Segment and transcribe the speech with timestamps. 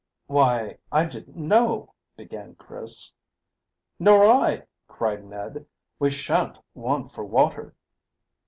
[0.25, 3.11] "Why, I didn't know" began Chris.
[3.99, 5.67] "Nor I," cried Ned.
[5.99, 7.75] "We shan't want for water."